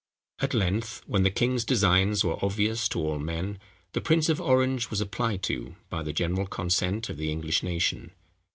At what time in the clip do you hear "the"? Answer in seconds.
1.21-1.29, 3.93-4.01, 6.01-6.11, 7.17-7.31